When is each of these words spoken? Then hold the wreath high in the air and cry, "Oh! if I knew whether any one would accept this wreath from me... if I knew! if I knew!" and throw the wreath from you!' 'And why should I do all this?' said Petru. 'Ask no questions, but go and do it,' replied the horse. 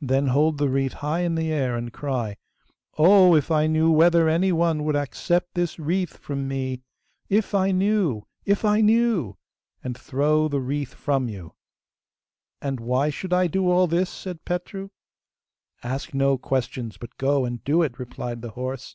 Then 0.00 0.28
hold 0.28 0.58
the 0.58 0.68
wreath 0.68 0.92
high 0.92 1.22
in 1.22 1.34
the 1.34 1.50
air 1.52 1.74
and 1.76 1.92
cry, 1.92 2.36
"Oh! 2.96 3.34
if 3.34 3.50
I 3.50 3.66
knew 3.66 3.90
whether 3.90 4.28
any 4.28 4.52
one 4.52 4.84
would 4.84 4.94
accept 4.94 5.54
this 5.54 5.80
wreath 5.80 6.16
from 6.18 6.46
me... 6.46 6.82
if 7.28 7.56
I 7.56 7.72
knew! 7.72 8.24
if 8.44 8.64
I 8.64 8.80
knew!" 8.80 9.36
and 9.82 9.98
throw 9.98 10.46
the 10.46 10.60
wreath 10.60 10.94
from 10.94 11.28
you!' 11.28 11.54
'And 12.62 12.78
why 12.78 13.10
should 13.10 13.32
I 13.32 13.48
do 13.48 13.68
all 13.68 13.88
this?' 13.88 14.10
said 14.10 14.44
Petru. 14.44 14.90
'Ask 15.82 16.14
no 16.14 16.38
questions, 16.38 16.96
but 16.96 17.16
go 17.18 17.44
and 17.44 17.64
do 17.64 17.82
it,' 17.82 17.98
replied 17.98 18.42
the 18.42 18.50
horse. 18.50 18.94